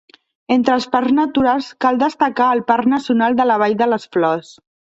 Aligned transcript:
Entre 0.53 0.71
els 0.79 0.87
parcs 0.95 1.13
naturals 1.17 1.67
cal 1.85 2.01
destacar 2.05 2.49
el 2.55 2.65
Parc 2.73 2.89
Nacional 2.97 3.39
de 3.43 3.49
la 3.53 3.61
Vall 3.67 3.79
de 3.85 3.93
les 3.95 4.13
Flors. 4.17 4.55